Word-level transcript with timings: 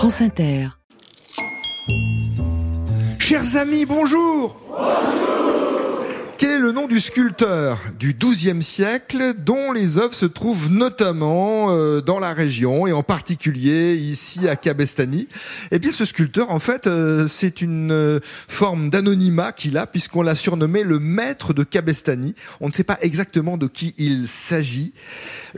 France 0.00 0.22
Inter. 0.22 0.68
Chers 3.18 3.56
amis, 3.56 3.84
bonjour 3.84 4.58
quel 6.40 6.52
est 6.52 6.58
le 6.58 6.72
nom 6.72 6.86
du 6.86 7.00
sculpteur 7.00 7.78
du 7.98 8.14
XIIe 8.14 8.62
siècle 8.62 9.34
dont 9.36 9.72
les 9.72 9.98
œuvres 9.98 10.14
se 10.14 10.24
trouvent 10.24 10.70
notamment 10.70 11.66
euh, 11.68 12.00
dans 12.00 12.18
la 12.18 12.32
région 12.32 12.86
et 12.86 12.92
en 12.92 13.02
particulier 13.02 13.94
ici 13.96 14.48
à 14.48 14.56
Cabestany? 14.56 15.28
Eh 15.70 15.78
bien, 15.78 15.92
ce 15.92 16.06
sculpteur, 16.06 16.50
en 16.50 16.58
fait, 16.58 16.86
euh, 16.86 17.26
c'est 17.26 17.60
une 17.60 17.92
euh, 17.92 18.20
forme 18.48 18.88
d'anonymat 18.88 19.52
qu'il 19.52 19.76
a 19.76 19.86
puisqu'on 19.86 20.22
l'a 20.22 20.34
surnommé 20.34 20.82
le 20.82 20.98
maître 20.98 21.52
de 21.52 21.62
Cabestany. 21.62 22.34
On 22.62 22.68
ne 22.68 22.72
sait 22.72 22.84
pas 22.84 22.96
exactement 23.02 23.58
de 23.58 23.66
qui 23.66 23.94
il 23.98 24.26
s'agit. 24.26 24.94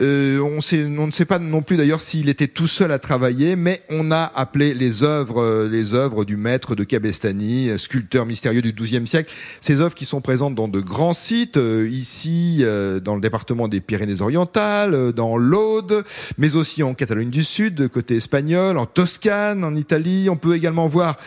on, 0.01 0.59
on 0.59 1.07
ne 1.07 1.11
sait 1.11 1.25
pas 1.25 1.39
non 1.39 1.61
plus 1.61 1.77
d'ailleurs 1.77 2.01
s'il 2.01 2.27
était 2.27 2.49
tout 2.49 2.67
seul 2.67 2.91
à 2.91 2.99
travailler, 2.99 3.55
mais 3.55 3.83
on 3.89 4.11
a 4.11 4.29
appelé 4.35 4.73
les 4.73 5.03
œuvres, 5.03 5.65
les 5.65 5.93
œuvres 5.93 6.25
du 6.25 6.35
maître 6.35 6.75
de 6.75 6.83
Cabestany, 6.83 7.71
sculpteur 7.79 8.25
mystérieux 8.25 8.61
du 8.61 8.73
XIIe 8.73 9.07
siècle. 9.07 9.33
Ces 9.61 9.79
œuvres 9.79 9.95
qui 9.95 10.03
sont 10.03 10.19
présentes 10.19 10.55
dans 10.55 10.72
de 10.73 10.79
grands 10.79 11.13
sites, 11.13 11.57
euh, 11.57 11.87
ici 11.87 12.57
euh, 12.61 12.99
dans 12.99 13.13
le 13.13 13.21
département 13.21 13.67
des 13.67 13.79
Pyrénées-Orientales, 13.79 14.95
euh, 14.95 15.11
dans 15.11 15.37
l'Aude, 15.37 16.03
mais 16.39 16.55
aussi 16.55 16.81
en 16.81 16.95
Catalogne 16.95 17.29
du 17.29 17.43
Sud, 17.43 17.87
côté 17.89 18.15
espagnol, 18.15 18.79
en 18.79 18.87
Toscane, 18.87 19.63
en 19.63 19.75
Italie. 19.75 20.29
On 20.31 20.35
peut 20.35 20.55
également 20.55 20.87
voir, 20.87 21.17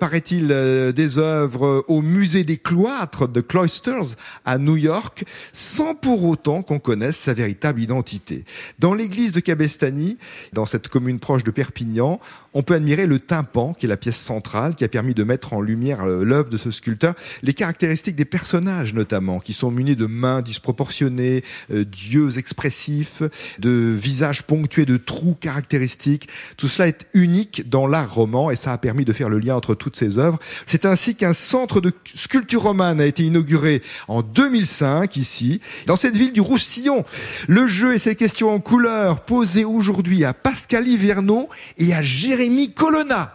paraît-il, 0.00 0.48
des 0.94 1.18
œuvres 1.18 1.84
au 1.88 2.00
musée 2.00 2.44
des 2.44 2.56
cloîtres 2.56 3.28
de 3.28 3.42
Cloisters 3.42 4.16
à 4.46 4.56
New 4.56 4.76
York, 4.76 5.24
sans 5.52 5.94
pour 5.94 6.24
autant 6.24 6.62
qu'on 6.62 6.78
connaisse 6.78 7.16
sa 7.16 7.34
véritable 7.34 7.82
identité. 7.82 8.44
Dans 8.78 8.94
l'église 8.94 9.32
de 9.32 9.40
Cabestany, 9.40 10.16
dans 10.54 10.64
cette 10.64 10.88
commune 10.88 11.20
proche 11.20 11.44
de 11.44 11.50
Perpignan, 11.50 12.18
on 12.54 12.62
peut 12.62 12.74
admirer 12.74 13.06
le 13.06 13.20
tympan, 13.20 13.74
qui 13.74 13.86
est 13.86 13.88
la 13.88 13.98
pièce 13.98 14.18
centrale, 14.18 14.74
qui 14.74 14.84
a 14.84 14.88
permis 14.88 15.14
de 15.14 15.24
mettre 15.24 15.52
en 15.52 15.60
lumière 15.60 16.06
l'œuvre 16.06 16.48
de 16.48 16.56
ce 16.56 16.70
sculpteur, 16.70 17.14
les 17.42 17.52
caractéristiques 17.52 18.16
des 18.16 18.24
personnages 18.24 18.69
notamment, 18.94 19.38
qui 19.40 19.52
sont 19.52 19.70
munis 19.70 19.96
de 19.96 20.06
mains 20.06 20.42
disproportionnées, 20.42 21.42
euh, 21.72 21.84
d'yeux 21.84 22.38
expressifs, 22.38 23.22
de 23.58 23.94
visages 23.96 24.42
ponctués 24.42 24.86
de 24.86 24.96
trous 24.96 25.34
caractéristiques. 25.34 26.28
Tout 26.56 26.68
cela 26.68 26.88
est 26.88 27.06
unique 27.14 27.68
dans 27.68 27.86
l'art 27.86 28.14
roman 28.14 28.50
et 28.50 28.56
ça 28.56 28.72
a 28.72 28.78
permis 28.78 29.04
de 29.04 29.12
faire 29.12 29.28
le 29.28 29.38
lien 29.38 29.54
entre 29.54 29.74
toutes 29.74 29.96
ces 29.96 30.18
œuvres. 30.18 30.38
C'est 30.66 30.84
ainsi 30.84 31.14
qu'un 31.14 31.32
centre 31.32 31.80
de 31.80 31.92
sculpture 32.14 32.62
romane 32.62 33.00
a 33.00 33.06
été 33.06 33.22
inauguré 33.22 33.82
en 34.08 34.22
2005 34.22 35.16
ici, 35.16 35.60
dans 35.86 35.96
cette 35.96 36.16
ville 36.16 36.32
du 36.32 36.40
Roussillon. 36.40 37.04
Le 37.48 37.66
jeu 37.66 37.94
et 37.94 37.98
ses 37.98 38.14
questions 38.14 38.52
en 38.52 38.60
couleur 38.60 39.20
posées 39.24 39.64
aujourd'hui 39.64 40.24
à 40.24 40.34
Pascal 40.34 40.86
Hiverneau 40.86 41.48
et 41.78 41.94
à 41.94 42.02
Jérémy 42.02 42.72
Colonna. 42.72 43.34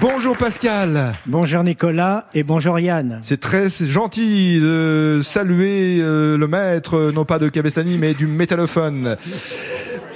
Bonjour 0.00 0.34
Pascal. 0.34 1.14
Bonjour 1.26 1.62
Nicolas 1.62 2.26
et 2.32 2.42
bonjour 2.42 2.78
Yann. 2.78 3.18
C'est 3.22 3.38
très 3.38 3.68
gentil 3.68 4.58
de 4.58 5.20
saluer 5.22 5.98
euh, 6.00 6.38
le 6.38 6.48
maître, 6.48 7.10
non 7.14 7.26
pas 7.26 7.38
de 7.38 7.50
Cabestany, 7.50 7.98
mais 7.98 8.14
du 8.14 8.26
métallophone. 8.26 9.18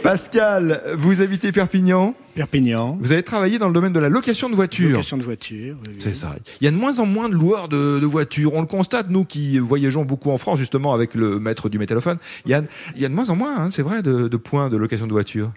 Pascal, 0.02 0.80
vous 0.96 1.20
habitez 1.20 1.52
Perpignan? 1.52 2.14
Perpignan. 2.34 2.96
Vous 2.98 3.12
avez 3.12 3.22
travaillé 3.22 3.58
dans 3.58 3.68
le 3.68 3.74
domaine 3.74 3.92
de 3.92 4.00
la 4.00 4.08
location 4.08 4.48
de 4.48 4.54
voitures. 4.54 4.90
Location 4.90 5.18
de 5.18 5.22
voitures. 5.22 5.76
C'est 5.98 6.14
ça. 6.14 6.34
Il 6.62 6.64
y 6.64 6.68
a 6.68 6.70
de 6.70 6.76
moins 6.76 6.98
en 6.98 7.04
moins 7.04 7.28
de 7.28 7.34
loueurs 7.34 7.68
de, 7.68 8.06
voitures. 8.06 8.54
On 8.54 8.62
le 8.62 8.66
constate, 8.66 9.10
nous 9.10 9.24
qui 9.24 9.58
voyageons 9.58 10.04
beaucoup 10.04 10.30
en 10.30 10.38
France, 10.38 10.58
justement, 10.58 10.94
avec 10.94 11.14
le 11.14 11.38
maître 11.38 11.68
du 11.68 11.78
métallophone. 11.78 12.16
Yann, 12.46 12.66
il 12.96 13.02
y 13.02 13.04
a 13.04 13.08
de 13.10 13.14
moins 13.14 13.28
en 13.28 13.36
moins, 13.36 13.54
hein, 13.56 13.68
c'est 13.70 13.82
vrai, 13.82 14.02
de, 14.02 14.36
points 14.36 14.70
de 14.70 14.78
location 14.78 15.06
de 15.06 15.12
voiture. 15.12 15.50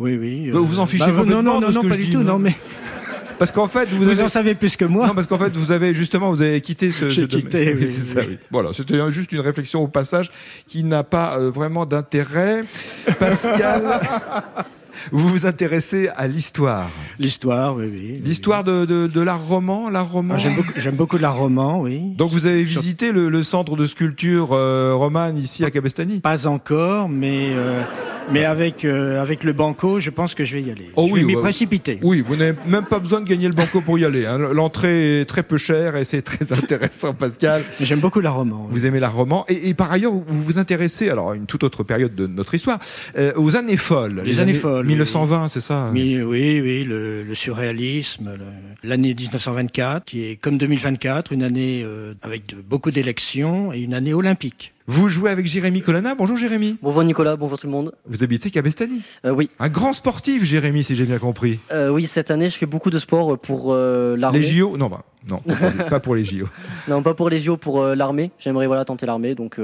Oui, 0.00 0.16
oui. 0.16 0.50
Vous 0.50 0.64
vous 0.64 0.78
en 0.80 0.86
fichez 0.86 1.12
bah, 1.12 1.24
Non, 1.24 1.42
non, 1.42 1.60
non, 1.60 1.70
non 1.70 1.82
pas 1.84 1.96
du 1.96 2.10
tout. 2.10 2.22
Non, 2.22 2.38
mais 2.38 2.54
parce 3.40 3.52
qu'en 3.52 3.68
fait, 3.68 3.88
vous, 3.88 4.04
vous 4.04 4.20
en 4.20 4.28
savez 4.28 4.54
plus 4.54 4.76
que 4.76 4.84
moi. 4.84 5.06
Non, 5.06 5.14
parce 5.14 5.26
qu'en 5.26 5.38
fait, 5.38 5.56
vous 5.56 5.72
avez 5.72 5.94
justement, 5.94 6.28
vous 6.28 6.42
avez 6.42 6.60
quitté 6.60 6.92
ce. 6.92 7.08
J'ai 7.08 7.26
quitté. 7.26 7.74
Oui, 7.74 7.88
ça, 7.88 8.20
oui. 8.20 8.38
Voilà, 8.50 8.74
c'était 8.74 8.98
juste 9.10 9.32
une 9.32 9.40
réflexion 9.40 9.82
au 9.82 9.88
passage 9.88 10.30
qui 10.68 10.84
n'a 10.84 11.02
pas 11.04 11.38
euh, 11.38 11.50
vraiment 11.50 11.86
d'intérêt. 11.86 12.64
Pascal. 13.18 13.98
vous 15.12 15.28
vous 15.28 15.46
intéressez 15.46 16.08
à 16.16 16.26
l'histoire. 16.26 16.88
L'histoire, 17.18 17.76
oui, 17.76 17.90
oui. 17.90 18.22
L'histoire 18.24 18.64
de, 18.64 18.84
de, 18.84 19.06
de 19.06 19.20
l'art 19.20 19.44
roman, 19.44 19.90
l'art 19.90 20.10
roman. 20.10 20.34
Ah, 20.36 20.38
j'aime 20.38 20.54
beaucoup, 20.54 20.72
beaucoup 20.92 21.18
l'art 21.18 21.36
roman, 21.36 21.80
oui. 21.80 22.00
Donc 22.16 22.30
vous 22.30 22.46
avez 22.46 22.62
visité 22.62 23.12
le, 23.12 23.28
le 23.28 23.42
centre 23.42 23.76
de 23.76 23.86
sculpture 23.86 24.52
euh, 24.52 24.94
romane 24.94 25.38
ici 25.38 25.64
à 25.64 25.70
Cabestany? 25.70 26.20
Pas 26.20 26.46
encore, 26.46 27.08
mais 27.08 27.48
euh, 27.50 27.82
mais 28.32 28.44
avec 28.44 28.84
euh, 28.84 29.20
avec 29.20 29.44
le 29.44 29.52
banco, 29.52 30.00
je 30.00 30.10
pense 30.10 30.34
que 30.34 30.44
je 30.44 30.54
vais 30.56 30.62
y 30.62 30.70
aller. 30.70 30.90
Oh 30.96 31.06
je 31.08 31.12
oui, 31.12 31.20
vais 31.20 31.26
m'y 31.26 31.36
précipiter. 31.36 31.98
Oui, 32.02 32.24
vous 32.26 32.36
n'avez 32.36 32.56
même 32.66 32.84
pas 32.84 32.98
besoin 32.98 33.20
de 33.20 33.28
gagner 33.28 33.48
le 33.48 33.54
banco 33.54 33.80
pour 33.80 33.98
y 33.98 34.04
aller. 34.04 34.26
Hein. 34.26 34.38
L'entrée 34.38 35.20
est 35.20 35.24
très 35.24 35.42
peu 35.42 35.56
chère 35.56 35.96
et 35.96 36.04
c'est 36.04 36.22
très 36.22 36.52
intéressant, 36.56 37.14
Pascal. 37.14 37.62
J'aime 37.80 38.00
beaucoup 38.00 38.20
l'art 38.20 38.36
roman. 38.36 38.66
Vous 38.70 38.86
aimez 38.86 39.00
l'art 39.00 39.14
roman 39.14 39.44
et, 39.48 39.68
et, 39.68 39.74
par 39.74 39.90
ailleurs 39.90 40.12
vous 40.12 40.42
vous 40.42 40.58
intéressez, 40.58 41.08
alors 41.08 41.32
à 41.32 41.36
une 41.36 41.46
toute 41.46 41.64
autre 41.64 41.82
période 41.82 42.14
de 42.14 42.26
notre 42.26 42.54
histoire, 42.54 42.78
euh, 43.18 43.32
aux 43.36 43.56
années 43.56 43.76
folles. 43.76 44.22
Les, 44.24 44.40
années, 44.40 44.54
folles. 44.54 44.86
1920, 44.90 45.48
c'est 45.48 45.60
ça. 45.60 45.74
Hein. 45.74 45.90
Oui, 45.92 46.20
oui, 46.22 46.60
oui, 46.60 46.84
le, 46.84 47.22
le 47.22 47.34
surréalisme, 47.34 48.36
l'année 48.82 49.14
1924, 49.14 50.04
qui 50.04 50.24
est 50.24 50.36
comme 50.36 50.58
2024, 50.58 51.32
une 51.32 51.42
année 51.42 51.82
euh, 51.84 52.14
avec 52.22 52.54
beaucoup 52.68 52.90
d'élections 52.90 53.72
et 53.72 53.80
une 53.80 53.94
année 53.94 54.14
olympique. 54.14 54.72
Vous 54.90 55.08
jouez 55.08 55.30
avec 55.30 55.46
Jérémy 55.46 55.82
Colonna. 55.82 56.16
Bonjour 56.16 56.36
Jérémy. 56.36 56.76
Bonjour 56.82 57.04
Nicolas, 57.04 57.36
bonjour 57.36 57.56
tout 57.56 57.68
le 57.68 57.72
monde. 57.72 57.92
Vous 58.06 58.24
habitez 58.24 58.50
Cabestany 58.50 59.02
euh, 59.24 59.30
Oui. 59.30 59.48
Un 59.60 59.68
grand 59.68 59.92
sportif 59.92 60.42
Jérémy, 60.42 60.82
si 60.82 60.96
j'ai 60.96 61.04
bien 61.04 61.18
compris. 61.18 61.60
Euh, 61.70 61.90
oui, 61.90 62.08
cette 62.08 62.32
année 62.32 62.48
je 62.48 62.56
fais 62.56 62.66
beaucoup 62.66 62.90
de 62.90 62.98
sport 62.98 63.38
pour 63.38 63.72
euh, 63.72 64.16
l'armée. 64.16 64.40
Les 64.40 64.44
JO 64.44 64.76
Non, 64.76 64.88
bah, 64.88 65.04
non, 65.28 65.40
pas 65.88 66.00
pour 66.00 66.16
les 66.16 66.24
JO. 66.24 66.48
Non, 66.88 67.04
pas 67.04 67.14
pour 67.14 67.30
les 67.30 67.40
JO, 67.40 67.56
pour 67.56 67.84
l'armée. 67.84 68.32
J'aimerais 68.40 68.66
voilà 68.66 68.84
tenter 68.84 69.06
l'armée, 69.06 69.36
donc 69.36 69.60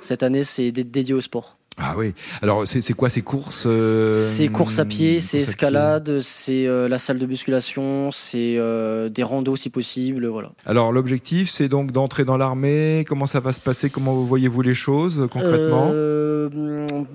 cette 0.00 0.22
année 0.22 0.44
c'est 0.44 0.70
dédié 0.70 1.12
au 1.12 1.20
sport. 1.20 1.56
Ah 1.78 1.94
oui. 1.96 2.12
Alors 2.42 2.66
c'est 2.66 2.92
quoi 2.92 3.08
ces 3.08 3.22
courses 3.22 3.64
euh, 3.66 4.30
C'est 4.34 4.48
courses 4.48 4.78
à 4.78 4.84
pied, 4.84 5.20
c'est 5.20 5.38
escalade, 5.38 6.20
c'est 6.20 6.66
euh, 6.66 6.88
la 6.88 6.98
salle 6.98 7.18
de 7.18 7.26
musculation, 7.26 8.10
c'est 8.12 8.56
euh, 8.58 9.08
des 9.08 9.22
randos 9.22 9.56
si 9.56 9.70
possible, 9.70 10.26
voilà. 10.26 10.52
Alors 10.66 10.92
l'objectif 10.92 11.48
c'est 11.48 11.68
donc 11.68 11.92
d'entrer 11.92 12.24
dans 12.24 12.36
l'armée. 12.36 13.04
Comment 13.08 13.26
ça 13.26 13.40
va 13.40 13.52
se 13.52 13.60
passer? 13.60 13.90
Comment 13.90 14.14
voyez-vous 14.14 14.62
les 14.62 14.74
choses 14.74 15.26
concrètement? 15.30 15.90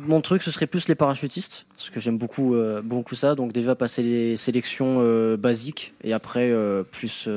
Mon 0.08 0.22
truc 0.22 0.42
ce 0.42 0.52
serait 0.52 0.68
plus 0.68 0.88
les 0.88 0.96
parachutistes 0.96 1.66
parce 1.76 1.90
que 1.90 2.00
j'aime 2.00 2.18
beaucoup 2.18 2.56
beaucoup 2.84 3.16
ça. 3.16 3.36
Donc 3.36 3.52
déjà 3.54 3.76
passer 3.76 4.02
les 4.02 4.36
sélections 4.38 5.36
basiques 5.38 5.94
et 6.04 6.14
après 6.14 6.52
plus 6.92 7.30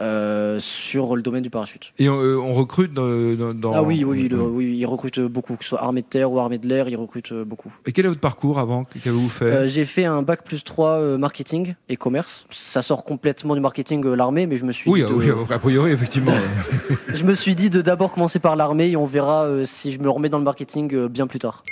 euh, 0.00 0.58
sur 0.58 1.14
le 1.14 1.20
domaine 1.20 1.42
du 1.42 1.50
parachute. 1.50 1.92
Et 1.98 2.08
on, 2.08 2.18
euh, 2.18 2.38
recrute 2.38 2.94
dans, 2.94 3.72
Ah 3.74 3.82
oui, 3.82 4.02
oui, 4.02 4.30
oui, 4.32 4.76
ils 4.78 4.86
recrutent 4.86 5.20
beaucoup, 5.20 5.56
que 5.56 5.64
ce 5.64 5.70
soit 5.70 5.82
armée 5.82 6.00
de 6.00 6.06
terre 6.06 6.32
ou 6.32 6.38
armée 6.38 6.56
de 6.56 6.66
l'air, 6.66 6.88
ils 6.88 6.96
recrutent 6.96 7.32
euh, 7.32 7.44
beaucoup. 7.44 7.70
Et 7.84 7.92
quel 7.92 8.06
est 8.06 8.08
votre 8.08 8.20
parcours 8.20 8.58
avant 8.58 8.84
Qu'avez-vous 8.84 9.28
fait 9.28 9.68
J'ai 9.68 9.84
fait 9.84 10.06
un 10.06 10.22
bac 10.22 10.42
plus 10.42 10.64
3 10.64 11.18
marketing 11.18 11.74
et 11.90 11.96
commerce. 11.96 12.46
Ça 12.48 12.80
sort 12.80 13.04
complètement 13.04 13.54
du 13.54 13.60
marketing 13.60 14.06
l'armée, 14.06 14.46
mais 14.46 14.56
je 14.56 14.64
me 14.64 14.72
suis 14.72 14.90
oui, 14.90 15.04
dit. 15.04 15.12
Oui, 15.12 15.26
a 15.50 15.58
priori, 15.58 15.92
effectivement. 15.92 16.32
je 17.12 17.24
me 17.24 17.34
suis 17.34 17.54
dit 17.54 17.68
de 17.68 17.82
d'abord 17.82 18.12
commencer 18.12 18.38
par 18.38 18.56
l'armée 18.56 18.88
et 18.88 18.96
on 18.96 19.06
verra 19.06 19.46
si 19.64 19.92
je 19.92 20.00
me 20.00 20.08
remets 20.08 20.30
dans 20.30 20.38
le 20.38 20.44
marketing 20.44 21.08
bien 21.08 21.26
plus 21.26 21.40
tard. 21.40 21.62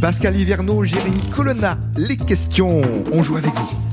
Pascal 0.00 0.36
Hiverneau, 0.36 0.84
Jérémy 0.84 1.20
Colonna, 1.30 1.76
les 1.96 2.16
questions. 2.16 2.80
On 3.12 3.22
joue 3.22 3.36
avec 3.36 3.52
vous. 3.52 3.91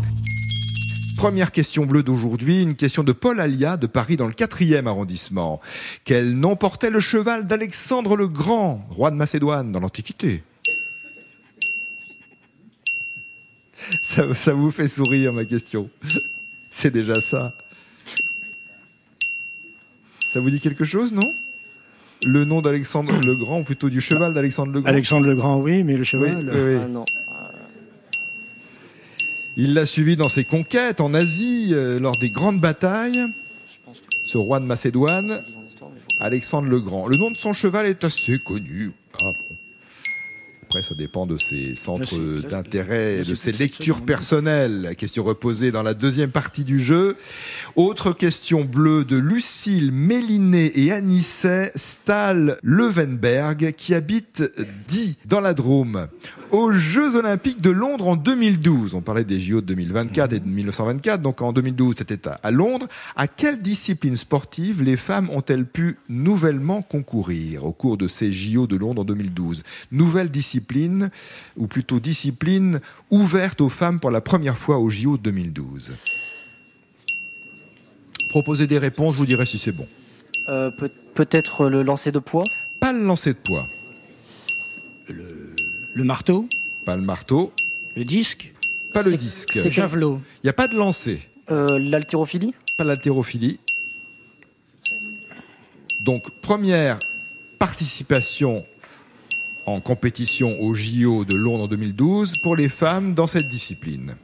Première 1.19 1.52
question 1.52 1.85
bleue 1.85 2.02
d'aujourd'hui, 2.02 2.62
une 2.62 2.78
question 2.78 3.03
de 3.03 3.12
Paul 3.12 3.41
Alia 3.41 3.75
de 3.75 3.88
Paris 3.88 4.16
dans 4.16 4.25
le 4.25 4.31
4e 4.31 4.88
arrondissement. 4.88 5.59
Quel 6.06 6.34
nom 6.34 6.56
portait 6.56 6.90
le 6.90 7.02
cheval 7.02 7.46
d'Alexandre 7.46 8.16
le 8.16 8.30
Grand, 8.30 8.88
roi 8.90 9.12
de 9.12 9.18
Macédoine 9.18 9.74
dans 9.74 9.81
l'Antiquité? 9.81 10.44
Ça, 14.01 14.33
ça 14.33 14.54
vous 14.54 14.71
fait 14.71 14.88
sourire 14.88 15.33
ma 15.33 15.44
question. 15.44 15.89
C'est 16.69 16.89
déjà 16.89 17.19
ça. 17.19 17.54
Ça 20.31 20.39
vous 20.39 20.50
dit 20.50 20.62
quelque 20.62 20.86
chose, 20.86 21.12
non? 21.12 21.33
Le 22.25 22.45
nom 22.45 22.62
d'Alexandre 22.62 23.19
le 23.25 23.36
Grand, 23.36 23.60
ou 23.60 23.63
plutôt 23.63 23.89
du 23.89 24.00
cheval 24.00 24.33
d'Alexandre 24.33 24.72
le 24.72 24.80
Grand? 24.80 24.89
Alexandre 24.89 25.27
le 25.27 25.36
Grand, 25.36 25.60
oui, 25.60 25.83
mais 25.83 25.98
le 25.98 26.06
cheval. 26.06 26.50
Oui, 26.50 26.80
Ah 26.81 26.88
non. 26.88 27.04
Il 29.61 29.73
l'a 29.73 29.85
suivi 29.85 30.15
dans 30.15 30.29
ses 30.29 30.45
conquêtes 30.45 31.01
en 31.01 31.13
Asie, 31.13 31.71
euh, 31.73 32.00
lors 32.00 32.15
des 32.15 32.29
grandes 32.29 32.61
batailles. 32.61 33.25
Ce 34.23 34.38
roi 34.38 34.61
de 34.61 34.65
Macédoine, 34.65 35.44
Alexandre 36.17 36.69
le 36.69 36.79
Grand. 36.79 37.07
Le 37.07 37.17
nom 37.17 37.29
de 37.29 37.35
son 37.35 37.51
cheval 37.51 37.85
est 37.85 38.06
assez 38.06 38.39
connu. 38.39 38.91
Ah 39.21 39.33
après, 40.69 40.83
ça 40.83 40.94
dépend 40.94 41.25
de 41.25 41.39
ses 41.39 41.74
centres 41.74 42.19
d'intérêt, 42.48 43.24
de 43.24 43.33
ses 43.33 43.51
lectures 43.51 44.01
personnelles. 44.01 44.83
La 44.83 44.94
question 44.94 45.24
reposée 45.24 45.71
dans 45.71 45.81
la 45.81 45.95
deuxième 45.95 46.30
partie 46.30 46.63
du 46.63 46.80
jeu. 46.80 47.18
Autre 47.75 48.12
question 48.12 48.66
bleue 48.66 49.04
de 49.04 49.18
Lucille 49.18 49.92
Méliné 49.92 50.71
et 50.80 50.92
Anisset 50.92 51.71
Stahl-Levenberg 51.74 53.74
qui 53.77 53.95
habitent 53.95 54.44
dit 54.88 55.18
dans 55.25 55.42
la 55.42 55.56
Drôme 55.56 56.07
aux 56.51 56.72
Jeux 56.72 57.15
Olympiques 57.15 57.62
de 57.62 57.69
Londres 57.69 58.07
en 58.07 58.15
2012. 58.15 58.94
On 58.94 59.01
parlait 59.01 59.24
des 59.24 59.39
JO 59.39 59.62
de 59.62 59.68
2024 59.68 60.33
et 60.33 60.39
de 60.39 60.48
1924, 60.48 61.22
donc 61.22 61.42
en 61.42 61.54
2012 61.54 61.95
c'était 61.98 62.27
à 62.27 62.51
Londres. 62.51 62.88
À 63.15 63.27
quelle 63.27 63.60
discipline 63.60 64.15
sportive 64.15 64.83
les 64.83 64.98
femmes 64.98 65.30
ont-elles 65.30 65.65
pu 65.65 65.98
nouvellement 66.10 66.81
concourir 66.81 67.65
au 67.65 67.72
cours 67.72 67.98
de 67.98 68.07
ces 68.07 68.31
JO 68.31 68.68
de 68.68 68.77
Londres 68.77 69.01
en 69.01 69.06
2012 69.06 69.63
Nouvelle 69.92 70.30
discipline, 70.30 70.58
ou 71.57 71.67
plutôt 71.67 72.00
discipline 72.00 72.81
ouverte 73.11 73.61
aux 73.61 73.69
femmes 73.69 74.00
pour 74.00 74.11
la 74.11 74.21
première 74.21 74.57
fois 74.57 74.79
aux 74.79 74.89
JO 74.89 75.17
de 75.17 75.23
2012. 75.23 75.94
Proposez 78.29 78.67
des 78.67 78.77
réponses, 78.77 79.15
je 79.15 79.19
vous 79.19 79.25
dirai 79.25 79.45
si 79.45 79.57
c'est 79.57 79.71
bon. 79.71 79.88
Euh, 80.47 80.71
peut-être 81.13 81.69
le 81.69 81.83
lancer 81.83 82.11
de 82.11 82.19
poids? 82.19 82.44
Pas 82.79 82.94
le 82.94 83.03
lancer 83.03 83.33
de 83.33 83.39
poids. 83.39 83.67
Le 85.07 85.50
le 85.94 86.03
marteau? 86.03 86.47
Pas 86.85 86.95
le 86.95 87.01
marteau. 87.01 87.51
Le 87.95 88.05
disque? 88.05 88.53
Pas 88.94 89.01
le 89.01 89.17
disque. 89.17 89.51
C'est 89.53 89.71
javelot. 89.71 90.21
Il 90.35 90.45
n'y 90.45 90.50
a 90.50 90.53
pas 90.53 90.67
de 90.67 90.75
lancer. 90.75 91.19
Euh, 91.51 91.79
l'haltérophilie? 91.79 92.53
Pas 92.77 92.83
l'haltérophilie. 92.83 93.59
Donc, 96.00 96.29
première 96.41 97.00
participation 97.57 98.65
en 99.65 99.79
compétition 99.79 100.61
au 100.61 100.73
JO 100.73 101.25
de 101.25 101.35
Londres 101.35 101.65
en 101.65 101.67
2012 101.67 102.33
pour 102.44 102.56
les 102.56 102.69
femmes 102.69 103.13
dans 103.13 103.27
cette 103.27 103.47
discipline. 103.47 104.15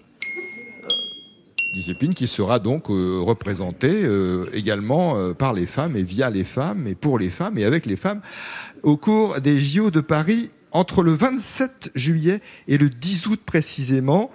Discipline 1.73 2.13
qui 2.13 2.27
sera 2.27 2.59
donc 2.59 2.89
euh, 2.89 3.19
représentée 3.19 4.03
euh, 4.03 4.47
également 4.53 5.33
par 5.33 5.53
les 5.53 5.65
femmes 5.65 5.97
et 5.97 6.03
via 6.03 6.29
les 6.29 6.45
femmes 6.45 6.87
et 6.87 6.95
pour 6.95 7.19
les 7.19 7.29
femmes 7.29 7.57
et 7.57 7.65
avec 7.65 7.85
les 7.85 7.97
femmes 7.97 8.21
au 8.83 8.97
cours 8.97 9.41
des 9.41 9.59
JO 9.59 9.91
de 9.91 9.99
Paris 9.99 10.51
entre 10.71 11.03
le 11.03 11.13
27 11.13 11.91
juillet 11.95 12.41
et 12.67 12.77
le 12.77 12.89
10 12.89 13.27
août 13.27 13.41
précisément. 13.45 14.29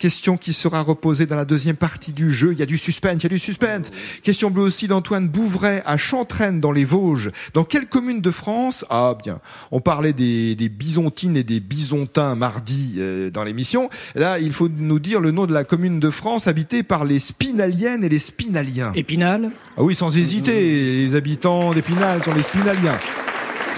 Question 0.00 0.38
qui 0.38 0.54
sera 0.54 0.80
reposée 0.80 1.26
dans 1.26 1.36
la 1.36 1.44
deuxième 1.44 1.76
partie 1.76 2.14
du 2.14 2.32
jeu. 2.32 2.52
Il 2.52 2.58
y 2.58 2.62
a 2.62 2.66
du 2.66 2.78
suspense, 2.78 3.16
il 3.18 3.24
y 3.24 3.26
a 3.26 3.28
du 3.28 3.38
suspense. 3.38 3.92
Question 4.22 4.50
bleue 4.50 4.62
aussi 4.62 4.88
d'Antoine 4.88 5.28
Bouvray 5.28 5.82
à 5.84 5.98
Chantraine 5.98 6.58
dans 6.58 6.72
les 6.72 6.86
Vosges. 6.86 7.30
Dans 7.52 7.64
quelle 7.64 7.86
commune 7.86 8.22
de 8.22 8.30
France? 8.30 8.86
Ah 8.88 9.14
bien, 9.22 9.40
on 9.70 9.80
parlait 9.80 10.14
des, 10.14 10.56
des, 10.56 10.70
bisontines 10.70 11.36
et 11.36 11.42
des 11.42 11.60
bisontins 11.60 12.34
mardi 12.34 12.94
euh, 12.96 13.28
dans 13.28 13.44
l'émission. 13.44 13.90
Là, 14.14 14.38
il 14.38 14.54
faut 14.54 14.70
nous 14.70 14.98
dire 14.98 15.20
le 15.20 15.32
nom 15.32 15.44
de 15.44 15.52
la 15.52 15.64
commune 15.64 16.00
de 16.00 16.08
France 16.08 16.46
habitée 16.46 16.82
par 16.82 17.04
les 17.04 17.18
Spinaliennes 17.18 18.02
et 18.02 18.08
les 18.08 18.18
Spinaliens. 18.18 18.92
Épinal? 18.94 19.50
Ah 19.76 19.82
oui, 19.82 19.94
sans 19.94 20.16
hésiter. 20.16 20.92
Les 20.92 21.14
habitants 21.14 21.74
d'Épinal 21.74 22.22
sont 22.22 22.34
les 22.34 22.42
Spinaliens 22.42 22.96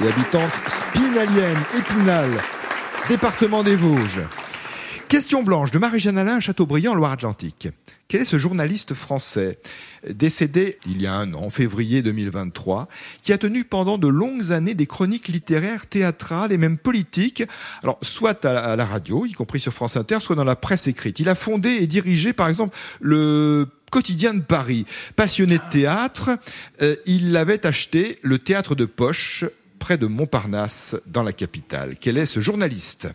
et 0.00 0.08
habitante 0.08 0.52
spinalienne, 0.68 1.58
Épinal, 1.76 2.30
département 3.08 3.62
des 3.62 3.76
Vosges. 3.76 4.22
Question 5.12 5.43
blanche 5.43 5.70
de 5.70 5.79
Marie-Jeanne 5.79 6.17
Alain, 6.17 6.41
Châteaubriand, 6.41 6.94
Loire-Atlantique. 6.94 7.69
Quel 8.09 8.23
est 8.23 8.25
ce 8.25 8.38
journaliste 8.38 8.94
français 8.94 9.59
décédé 10.09 10.79
il 10.87 11.03
y 11.03 11.06
a 11.06 11.12
un 11.12 11.35
an, 11.35 11.43
en 11.43 11.50
février 11.50 12.00
2023, 12.00 12.88
qui 13.20 13.35
a 13.35 13.37
tenu 13.37 13.64
pendant 13.64 13.99
de 13.99 14.09
longues 14.09 14.53
années 14.53 14.73
des 14.73 14.87
chroniques 14.87 15.29
littéraires, 15.29 15.85
théâtrales 15.85 16.50
et 16.50 16.56
même 16.56 16.79
politiques, 16.79 17.43
alors 17.82 17.99
soit 18.00 18.47
à 18.47 18.75
la 18.75 18.87
radio, 18.87 19.26
y 19.26 19.32
compris 19.32 19.61
sur 19.61 19.75
France 19.75 19.99
Inter, 19.99 20.17
soit 20.20 20.35
dans 20.35 20.44
la 20.44 20.56
presse 20.56 20.87
écrite. 20.87 21.20
Il 21.20 21.29
a 21.29 21.35
fondé 21.35 21.69
et 21.69 21.87
dirigé, 21.87 22.32
par 22.32 22.49
exemple, 22.49 22.75
le 22.99 23.69
quotidien 23.91 24.32
de 24.32 24.41
Paris. 24.41 24.87
Passionné 25.14 25.59
de 25.59 25.70
théâtre, 25.70 26.31
euh, 26.81 26.97
il 27.05 27.37
avait 27.37 27.67
acheté 27.67 28.19
le 28.23 28.38
théâtre 28.38 28.75
de 28.75 28.87
poche 28.87 29.44
près 29.79 29.99
de 29.99 30.06
Montparnasse, 30.06 30.97
dans 31.05 31.23
la 31.23 31.35
capitale. 31.35 31.97
Quel 32.00 32.17
est 32.17 32.25
ce 32.25 32.41
journaliste? 32.41 33.11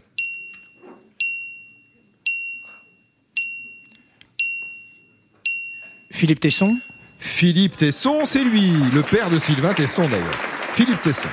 Philippe 6.18 6.40
Tesson 6.40 6.80
Philippe 7.20 7.78
Tesson, 7.78 8.26
c'est 8.26 8.44
lui, 8.44 8.72
le 8.92 9.04
père 9.04 9.30
de 9.30 9.38
Sylvain 9.38 9.76
Tesson 9.76 10.10
d'ailleurs. 10.10 10.40
Philippe 10.74 11.00
Tesson. 11.04 11.30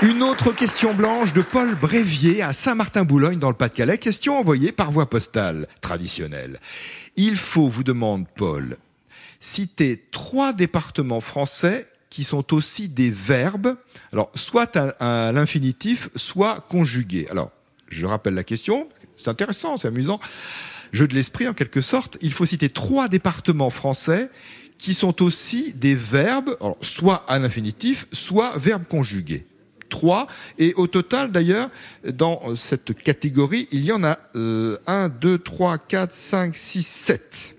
Une 0.00 0.22
autre 0.22 0.52
question 0.52 0.94
blanche 0.94 1.32
de 1.32 1.42
Paul 1.42 1.74
Brévier 1.74 2.42
à 2.42 2.52
Saint-Martin-Boulogne 2.52 3.40
dans 3.40 3.48
le 3.48 3.56
Pas-de-Calais. 3.56 3.98
Question 3.98 4.38
envoyée 4.38 4.70
par 4.70 4.92
voie 4.92 5.10
postale 5.10 5.66
traditionnelle. 5.80 6.60
Il 7.16 7.34
faut, 7.34 7.66
vous 7.66 7.82
demande 7.82 8.26
Paul, 8.36 8.76
citer 9.40 10.04
trois 10.12 10.52
départements 10.52 11.20
français 11.20 11.88
qui 12.10 12.22
sont 12.22 12.54
aussi 12.54 12.88
des 12.88 13.10
verbes, 13.10 13.76
alors 14.12 14.30
soit 14.36 14.76
à, 14.76 15.32
l'infinitif, 15.32 16.10
soit 16.14 16.64
conjugués. 16.68 17.26
Alors, 17.28 17.50
je 17.88 18.06
rappelle 18.06 18.34
la 18.34 18.44
question, 18.44 18.88
c'est 19.16 19.30
intéressant, 19.30 19.76
c'est 19.76 19.88
amusant. 19.88 20.20
Jeu 20.92 21.08
de 21.08 21.14
l'esprit 21.14 21.48
en 21.48 21.54
quelque 21.54 21.80
sorte, 21.80 22.18
il 22.22 22.32
faut 22.32 22.46
citer 22.46 22.68
trois 22.68 23.08
départements 23.08 23.70
français 23.70 24.30
qui 24.78 24.94
sont 24.94 25.22
aussi 25.22 25.72
des 25.72 25.94
verbes, 25.94 26.56
soit 26.82 27.24
à 27.28 27.38
l'infinitif, 27.38 28.06
soit 28.12 28.56
verbes 28.58 28.84
conjugués. 28.88 29.46
Trois, 29.88 30.26
et 30.58 30.74
au 30.74 30.86
total 30.86 31.30
d'ailleurs, 31.30 31.70
dans 32.04 32.54
cette 32.56 32.94
catégorie, 32.94 33.68
il 33.70 33.84
y 33.84 33.92
en 33.92 34.02
a 34.02 34.18
euh, 34.34 34.78
un, 34.86 35.08
deux, 35.08 35.38
trois, 35.38 35.78
quatre, 35.78 36.12
cinq, 36.12 36.56
six, 36.56 36.86
sept. 36.86 37.56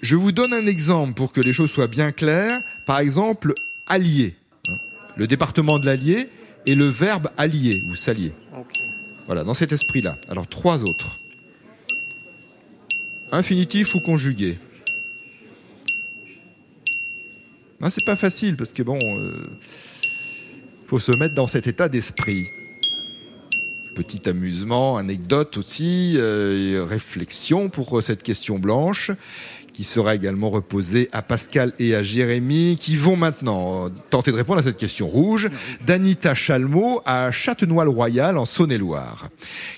Je 0.00 0.14
vous 0.14 0.30
donne 0.30 0.54
un 0.54 0.66
exemple 0.66 1.14
pour 1.14 1.32
que 1.32 1.40
les 1.40 1.52
choses 1.52 1.72
soient 1.72 1.88
bien 1.88 2.12
claires. 2.12 2.60
Par 2.84 3.00
exemple, 3.00 3.54
allier. 3.88 4.36
Le 5.16 5.26
département 5.26 5.78
de 5.78 5.86
l'allier 5.86 6.28
et 6.66 6.74
le 6.74 6.86
verbe 6.86 7.28
allier 7.36 7.82
ou 7.88 7.96
s'allier. 7.96 8.32
Voilà, 9.26 9.44
dans 9.44 9.54
cet 9.54 9.72
esprit-là. 9.72 10.18
Alors, 10.28 10.46
trois 10.46 10.84
autres. 10.84 11.18
Infinitif 13.32 13.94
ou 13.94 14.00
conjugué. 14.00 14.58
Non, 17.80 17.90
c'est 17.90 18.04
pas 18.04 18.16
facile 18.16 18.56
parce 18.56 18.72
que 18.72 18.82
bon, 18.82 18.98
il 19.02 19.18
euh, 19.18 19.42
faut 20.86 20.98
se 20.98 21.12
mettre 21.16 21.34
dans 21.34 21.46
cet 21.46 21.66
état 21.66 21.88
d'esprit. 21.88 22.46
Petit 23.94 24.28
amusement, 24.28 24.96
anecdote 24.96 25.56
aussi, 25.56 26.14
euh, 26.16 26.84
réflexion 26.88 27.68
pour 27.68 28.02
cette 28.02 28.22
question 28.22 28.58
blanche 28.58 29.10
qui 29.76 29.84
sera 29.84 30.14
également 30.14 30.48
reposé 30.48 31.10
à 31.12 31.20
Pascal 31.20 31.74
et 31.78 31.94
à 31.94 32.02
Jérémy, 32.02 32.78
qui 32.80 32.96
vont 32.96 33.14
maintenant 33.14 33.90
tenter 34.08 34.32
de 34.32 34.36
répondre 34.36 34.58
à 34.58 34.62
cette 34.62 34.78
question 34.78 35.06
rouge, 35.06 35.50
d'Anita 35.86 36.34
Chalmot 36.34 37.02
à 37.04 37.30
Châtenois-le-Royal 37.30 38.38
en 38.38 38.46
Saône-et-Loire. 38.46 39.28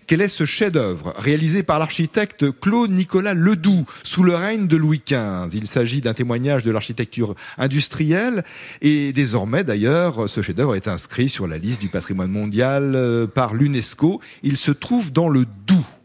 Quel 0.07 0.21
est 0.21 0.28
ce 0.28 0.45
chef-d'œuvre 0.45 1.14
réalisé 1.19 1.64
par 1.64 1.81
l'architecte 1.81 2.47
Claude 2.61 2.93
Nicolas 2.93 3.35
Ledoux 3.35 3.87
sous 4.05 4.23
le 4.23 4.37
règne 4.37 4.69
de 4.69 4.76
Louis 4.76 5.02
XV 5.05 5.52
Il 5.55 5.67
s'agit 5.67 6.00
d'un 6.00 6.14
témoignage 6.14 6.62
de 6.62 6.71
l'architecture 6.71 7.35
industrielle 7.59 8.45
et 8.81 9.12
désormais 9.12 9.64
d'ailleurs 9.64 10.28
ce 10.28 10.43
chef-d'œuvre 10.43 10.76
est 10.76 10.87
inscrit 10.87 11.28
sur 11.28 11.49
la 11.49 11.59
liste 11.59 11.81
du 11.81 11.88
patrimoine 11.88 12.31
mondial 12.31 12.95
euh, 12.95 13.26
par 13.26 13.52
l'UNESCO. 13.52 14.21
Il 14.45 14.59
se 14.59 14.71
trouve 14.71 15.11
dans 15.11 15.28
le 15.28 15.45
Doubs. 15.67 15.98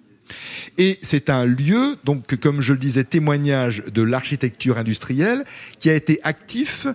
Et 0.77 0.99
c'est 1.01 1.29
un 1.29 1.45
lieu, 1.45 1.97
donc 2.03 2.35
comme 2.37 2.61
je 2.61 2.73
le 2.73 2.79
disais, 2.79 3.03
témoignage 3.03 3.83
de 3.91 4.01
l'architecture 4.01 4.77
industrielle, 4.77 5.45
qui 5.79 5.89
a 5.89 5.93
été 5.93 6.19
actif 6.23 6.87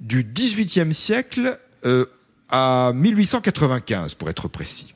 du 0.00 0.24
XVIIIe 0.24 0.92
siècle 0.92 1.58
euh, 1.84 2.06
à 2.48 2.92
1895, 2.94 4.14
pour 4.14 4.30
être 4.30 4.48
précis. 4.48 4.94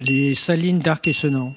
Les 0.00 0.34
salines 0.34 0.80
d'Arc 0.80 1.06
et 1.08 1.12
Senan. 1.12 1.54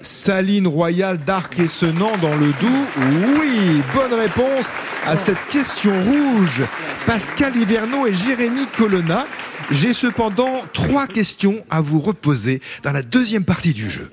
Salines 0.00 0.66
royales 0.66 1.18
d'Arc 1.18 1.58
et 1.58 1.68
Senan 1.68 2.12
dans 2.20 2.36
le 2.36 2.46
Doubs 2.60 3.40
Oui, 3.40 3.82
bonne 3.94 4.12
réponse 4.12 4.70
à 5.06 5.16
cette 5.16 5.44
question 5.50 5.92
rouge. 6.04 6.62
Pascal 7.06 7.56
Hiverneau 7.56 8.06
et 8.06 8.14
Jérémy 8.14 8.66
Colonna. 8.76 9.26
J'ai 9.70 9.94
cependant 9.94 10.62
trois 10.72 11.06
questions 11.06 11.64
à 11.70 11.80
vous 11.80 12.00
reposer 12.00 12.60
dans 12.82 12.92
la 12.92 13.02
deuxième 13.02 13.44
partie 13.44 13.72
du 13.72 13.88
jeu. 13.88 14.10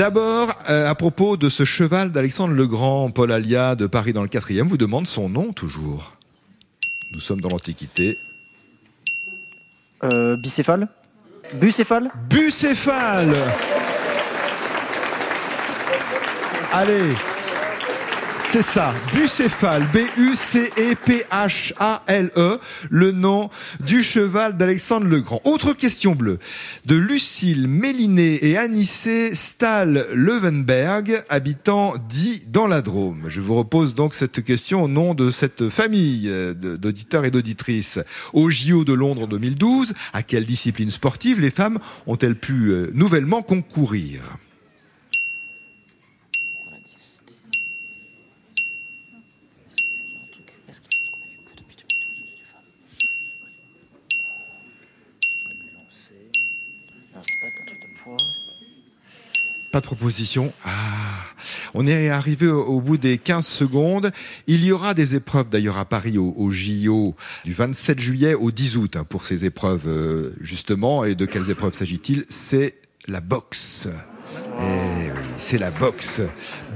D'abord, 0.00 0.54
euh, 0.70 0.88
à 0.88 0.94
propos 0.94 1.36
de 1.36 1.50
ce 1.50 1.66
cheval 1.66 2.10
d'Alexandre 2.10 2.54
le 2.54 2.66
Grand, 2.66 3.10
Paul 3.10 3.30
Alia 3.30 3.74
de 3.74 3.86
Paris 3.86 4.14
dans 4.14 4.22
le 4.22 4.28
quatrième, 4.28 4.66
vous 4.66 4.78
demande 4.78 5.06
son 5.06 5.28
nom 5.28 5.52
toujours. 5.52 6.16
Nous 7.12 7.20
sommes 7.20 7.42
dans 7.42 7.50
l'Antiquité. 7.50 8.16
Euh, 10.04 10.36
bicéphale? 10.38 10.88
Bucéphale? 11.54 12.10
Bucéphale 12.30 13.34
Allez 16.72 17.14
c'est 18.52 18.62
ça, 18.62 18.92
Bucéphale, 19.14 19.86
B-U-C-E-P-H-A-L-E, 19.92 20.58
le 22.90 23.12
nom 23.12 23.48
du 23.78 24.02
cheval 24.02 24.56
d'Alexandre 24.56 25.06
le 25.06 25.20
Grand. 25.20 25.40
Autre 25.44 25.72
question 25.72 26.16
bleue, 26.16 26.40
de 26.84 26.96
Lucille 26.96 27.68
Méliné 27.68 28.44
et 28.44 28.58
Anissé 28.58 29.36
Stahl-Levenberg, 29.36 31.22
habitant 31.28 31.94
dit 32.08 32.42
dans 32.48 32.66
la 32.66 32.82
Drôme. 32.82 33.26
Je 33.28 33.40
vous 33.40 33.54
repose 33.54 33.94
donc 33.94 34.14
cette 34.14 34.42
question 34.42 34.82
au 34.82 34.88
nom 34.88 35.14
de 35.14 35.30
cette 35.30 35.68
famille 35.68 36.28
d'auditeurs 36.56 37.24
et 37.24 37.30
d'auditrices. 37.30 38.00
Au 38.32 38.50
JO 38.50 38.82
de 38.84 38.94
Londres 38.94 39.22
en 39.22 39.28
2012, 39.28 39.94
à 40.12 40.24
quelle 40.24 40.44
discipline 40.44 40.90
sportive 40.90 41.40
les 41.40 41.52
femmes 41.52 41.78
ont-elles 42.08 42.34
pu 42.34 42.70
euh, 42.70 42.90
nouvellement 42.94 43.42
concourir? 43.42 44.22
Pas 59.72 59.80
de 59.80 59.86
proposition. 59.86 60.52
Ah, 60.64 60.70
on 61.74 61.86
est 61.86 62.08
arrivé 62.08 62.48
au, 62.48 62.80
bout 62.80 62.96
des 62.96 63.18
15 63.18 63.46
secondes. 63.46 64.10
Il 64.48 64.64
y 64.64 64.72
aura 64.72 64.94
des 64.94 65.14
épreuves 65.14 65.48
d'ailleurs 65.48 65.78
à 65.78 65.84
Paris 65.84 66.18
au, 66.18 66.50
JO 66.50 67.14
du 67.44 67.52
27 67.52 68.00
juillet 68.00 68.34
au 68.34 68.50
10 68.50 68.76
août 68.76 68.96
hein, 68.96 69.04
pour 69.08 69.24
ces 69.24 69.44
épreuves 69.44 69.86
euh, 69.86 70.34
justement. 70.40 71.04
Et 71.04 71.14
de 71.14 71.24
quelles 71.24 71.50
épreuves 71.50 71.74
s'agit-il? 71.74 72.24
C'est 72.28 72.74
la 73.06 73.20
boxe. 73.20 73.88
C'est 75.40 75.56
la 75.56 75.70
boxe. 75.70 76.20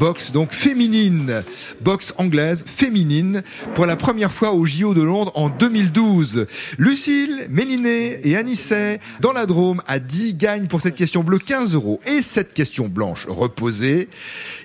Boxe 0.01 0.33
donc 0.33 0.53
féminine. 0.53 1.45
Boxe 1.83 2.15
anglaise 2.17 2.65
féminine 2.67 3.43
pour 3.75 3.85
la 3.85 3.95
première 3.95 4.33
fois 4.33 4.53
au 4.53 4.65
JO 4.65 4.95
de 4.95 5.03
Londres 5.03 5.33
en 5.35 5.51
2012. 5.51 6.47
Lucille, 6.79 7.47
Méliné 7.51 8.27
et 8.27 8.37
Anisset 8.37 9.01
dans 9.21 9.33
la 9.33 9.45
Drôme 9.45 9.83
à 9.87 9.99
10 9.99 10.37
gagnent 10.37 10.67
pour 10.67 10.81
cette 10.81 10.95
question 10.95 11.23
bleue 11.23 11.39
15 11.39 11.75
euros. 11.75 12.01
Et 12.07 12.23
cette 12.23 12.55
question 12.55 12.89
blanche 12.89 13.27
reposée, 13.29 14.09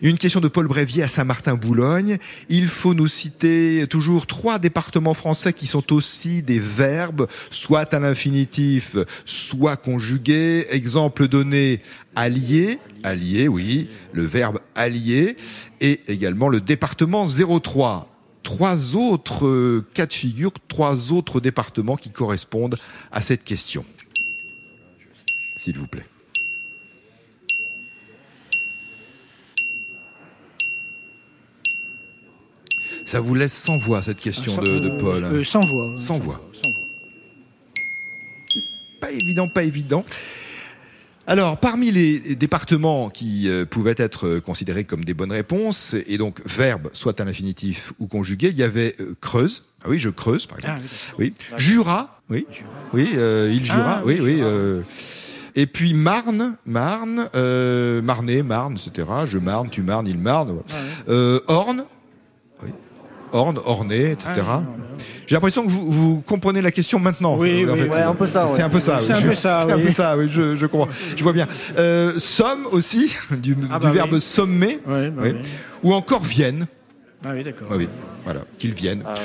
une 0.02 0.18
question 0.18 0.40
de 0.40 0.48
Paul 0.48 0.68
Brévier 0.68 1.04
à 1.04 1.08
Saint-Martin-Boulogne. 1.10 2.18
Il 2.48 2.68
faut 2.70 2.94
nous 2.94 3.10
citer 3.10 3.86
toujours 3.90 4.28
trois 4.28 4.60
départements 4.60 5.14
français 5.14 5.52
qui 5.52 5.68
sont 5.68 5.94
aussi 5.94 6.42
des 6.42 6.60
verbes, 6.60 7.28
soit 7.52 7.94
à 7.94 8.00
l'infinitif, 8.00 8.96
soit 9.26 9.76
conjugués. 9.76 10.68
Exemple 10.72 11.28
donné, 11.28 11.82
allié, 12.20 12.80
allié, 13.04 13.48
oui, 13.48 13.88
le 14.12 14.26
verbe 14.26 14.60
allier, 14.76 15.38
et 15.80 16.02
également 16.10 16.50
le 16.50 16.60
département 16.60 17.26
03. 17.26 18.08
Trois 18.44 18.96
autres 18.96 19.48
euh, 19.48 19.86
cas 19.94 20.06
de 20.06 20.14
figure, 20.14 20.52
trois 20.68 21.14
autres 21.14 21.40
départements 21.40 21.96
qui 21.96 22.10
correspondent 22.10 22.78
à 23.12 23.22
cette 23.22 23.44
question. 23.46 23.86
S'il 25.56 25.78
vous 25.78 25.88
plaît. 25.88 26.06
Ça 33.06 33.20
vous 33.20 33.34
laisse 33.34 33.54
sans 33.54 33.78
voix 33.78 34.02
cette 34.02 34.20
question 34.20 34.62
de, 34.62 34.80
de, 34.80 34.90
Paul. 34.90 35.24
Euh, 35.24 35.44
sans 35.44 35.62
voix. 35.62 35.94
Sans 35.98 36.18
voix. 36.18 36.42
Sans 36.54 36.72
voix. 36.72 36.86
Pas 39.00 39.12
évident, 39.12 39.48
pas 39.48 39.64
évident. 39.64 40.04
Alors, 41.30 41.58
parmi 41.58 41.92
les 41.92 42.36
départements 42.36 43.12
qui 43.12 43.48
euh, 43.48 43.64
pouvaient 43.64 43.94
être 44.00 44.26
euh, 44.26 44.42
considérés 44.42 44.84
comme 44.84 45.06
des 45.06 45.14
bonnes 45.14 45.32
réponses, 45.32 45.96
et 46.08 46.18
donc 46.18 46.42
verbe, 46.44 46.90
soit 46.94 47.22
à 47.22 47.24
l'infinitif 47.24 47.94
ou 48.00 48.08
conjugué, 48.08 48.48
il 48.48 48.58
y 48.58 48.64
avait 48.64 48.96
euh, 49.00 49.14
Creuse. 49.22 49.64
Ah 49.84 49.90
oui, 49.90 50.00
je 50.00 50.10
creuse, 50.10 50.48
par 50.48 50.58
exemple. 50.58 50.82
Ah 50.84 51.14
oui. 51.20 51.36
Jura. 51.56 52.20
Oui. 52.32 52.48
Oui, 52.94 53.12
il 53.14 53.64
Jura. 53.64 54.00
Ah 54.00 54.02
oui, 54.04 54.20
oui. 54.20 54.42
et 55.56 55.68
puis 55.68 55.94
Marne, 55.94 56.58
Marne, 56.66 57.30
euh, 57.36 58.02
Marne, 58.02 58.28
etc. 58.28 59.08
Je 59.26 59.38
marne, 59.38 59.70
tu 59.70 59.84
marnes, 59.84 60.08
il 60.08 60.18
marne. 60.18 60.58
Ah 61.08 61.12
Orne. 61.46 61.86
Orne, 63.32 63.60
Ornay, 63.66 64.12
etc. 64.12 64.42
J'ai 65.28 65.36
l'impression 65.36 65.64
que 65.64 65.70
vous, 65.70 65.92
vous, 65.92 66.24
comprenez 66.26 66.60
la 66.62 66.72
question 66.72 66.98
maintenant. 66.98 67.38
Oui, 67.38 67.64
un 67.64 68.16
peu 68.16 68.26
ça. 68.26 68.48
C'est 68.48 68.64
un 68.64 68.70
peu 68.70 68.80
ça. 68.80 69.00
C'est 69.02 69.14
un 69.14 69.22
peu 69.22 69.36
ça. 69.36 69.64
C'est 69.68 69.74
un 69.74 69.80
peu 69.80 69.92
ça. 69.92 70.18
Oui, 70.18 70.28
je, 70.28 70.56
je 70.56 70.66
comprends. 70.66 70.92
Je 71.16 71.22
vois 71.22 71.34
bien. 71.34 71.48
Euh, 71.78 72.14
somme 72.18 72.66
aussi, 72.72 73.16
du, 73.32 73.56
ah 73.72 73.78
du 73.78 73.86
bah 73.86 73.94
verbe 73.94 74.20
sommer, 74.20 74.80
bah 74.86 74.98
ou 75.84 75.94
encore 75.94 76.24
vienne. 76.24 76.66
Ah 77.24 77.30
oui, 77.34 77.44
d'accord. 77.44 77.68
Ah 77.72 77.76
oui, 77.78 77.88
voilà, 78.24 78.42
qu'ils 78.58 78.74
viennent. 78.74 79.04
Ah, 79.06 79.16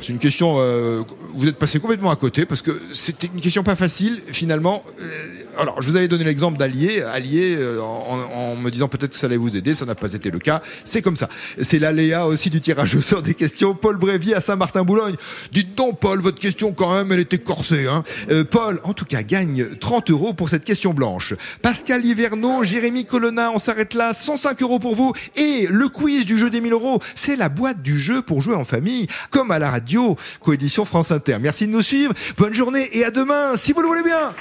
c'est 0.00 0.12
une 0.12 0.18
question. 0.18 0.56
Euh, 0.58 1.02
vous 1.34 1.46
êtes 1.46 1.58
passé 1.58 1.80
complètement 1.80 2.10
à 2.10 2.16
côté 2.16 2.46
parce 2.46 2.62
que 2.62 2.80
c'était 2.92 3.28
une 3.32 3.40
question 3.40 3.62
pas 3.62 3.76
facile 3.76 4.22
finalement. 4.32 4.84
Euh, 5.00 5.44
alors, 5.56 5.80
je 5.82 5.88
vous 5.88 5.96
avais 5.96 6.08
donné 6.08 6.24
l'exemple 6.24 6.58
d'Allier, 6.58 7.02
Allier, 7.02 7.54
euh, 7.56 7.80
en, 7.80 8.18
en, 8.34 8.56
me 8.56 8.70
disant 8.70 8.88
peut-être 8.88 9.12
que 9.12 9.16
ça 9.16 9.26
allait 9.26 9.36
vous 9.36 9.56
aider, 9.56 9.74
ça 9.74 9.84
n'a 9.84 9.94
pas 9.94 10.12
été 10.12 10.30
le 10.30 10.38
cas. 10.38 10.62
C'est 10.84 11.02
comme 11.02 11.16
ça. 11.16 11.28
C'est 11.62 11.78
l'aléa 11.78 12.26
aussi 12.26 12.50
du 12.50 12.60
tirage 12.60 12.94
au 12.96 13.00
sort 13.00 13.22
des 13.22 13.34
questions. 13.34 13.74
Paul 13.74 13.96
Brévier 13.96 14.34
à 14.34 14.40
Saint-Martin-Boulogne. 14.40 15.16
Dites 15.52 15.74
donc, 15.74 16.00
Paul, 16.00 16.20
votre 16.20 16.38
question 16.38 16.72
quand 16.72 16.94
même, 16.94 17.12
elle 17.12 17.20
était 17.20 17.38
corsée. 17.38 17.86
Hein. 17.86 18.02
Euh, 18.30 18.44
Paul, 18.44 18.80
en 18.84 18.94
tout 18.94 19.04
cas, 19.04 19.22
gagne 19.22 19.66
30 19.78 20.10
euros 20.10 20.32
pour 20.32 20.50
cette 20.50 20.64
question 20.64 20.92
blanche. 20.92 21.34
Pascal 21.62 22.04
Hiverneau, 22.04 22.64
Jérémy 22.64 23.04
Colonna, 23.04 23.50
on 23.52 23.58
s'arrête 23.58 23.94
là. 23.94 24.12
105 24.12 24.60
euros 24.62 24.78
pour 24.78 24.94
vous. 24.94 25.12
Et 25.36 25.66
le 25.70 25.88
quiz 25.88 26.26
du 26.26 26.38
jeu 26.38 26.50
des 26.50 26.60
1000 26.60 26.72
euros, 26.72 27.00
c'est 27.14 27.36
la 27.36 27.48
boîte 27.48 27.82
du 27.82 27.98
jeu 27.98 28.22
pour 28.34 28.42
jouer 28.42 28.56
en 28.56 28.64
famille, 28.64 29.06
comme 29.30 29.52
à 29.52 29.60
la 29.60 29.70
radio, 29.70 30.16
coédition 30.40 30.84
France 30.84 31.12
Inter. 31.12 31.36
Merci 31.40 31.68
de 31.68 31.70
nous 31.70 31.82
suivre. 31.82 32.12
Bonne 32.36 32.52
journée 32.52 32.84
et 32.92 33.04
à 33.04 33.12
demain, 33.12 33.54
si 33.54 33.72
vous 33.72 33.80
le 33.80 33.86
voulez 33.86 34.02
bien. 34.02 34.32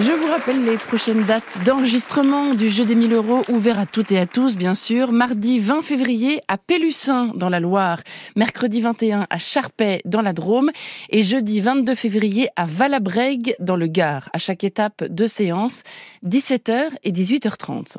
Je 0.00 0.10
vous 0.10 0.26
rappelle 0.26 0.64
les 0.64 0.76
prochaines 0.76 1.22
dates 1.22 1.64
d'enregistrement 1.64 2.54
du 2.54 2.68
jeu 2.68 2.84
des 2.84 2.96
1000 2.96 3.12
euros 3.12 3.44
ouvert 3.48 3.78
à 3.78 3.86
toutes 3.86 4.10
et 4.10 4.18
à 4.18 4.26
tous, 4.26 4.56
bien 4.56 4.74
sûr. 4.74 5.12
Mardi 5.12 5.60
20 5.60 5.82
février 5.82 6.40
à 6.48 6.58
Pélussin 6.58 7.30
dans 7.36 7.48
la 7.48 7.60
Loire, 7.60 8.00
mercredi 8.34 8.80
21 8.80 9.28
à 9.30 9.38
Charpay 9.38 10.02
dans 10.04 10.20
la 10.20 10.32
Drôme 10.32 10.72
et 11.10 11.22
jeudi 11.22 11.60
22 11.60 11.94
février 11.94 12.48
à 12.56 12.66
Valabrègue 12.66 13.54
dans 13.60 13.76
le 13.76 13.86
Gard. 13.86 14.30
À 14.32 14.38
chaque 14.38 14.64
étape, 14.64 15.04
deux 15.04 15.28
séances, 15.28 15.84
17h 16.24 16.88
et 17.04 17.12
18h30. 17.12 17.98